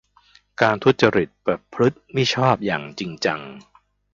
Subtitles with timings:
[0.61, 3.39] การทุจริตประพฤติมิชอบอย่างจริงจัง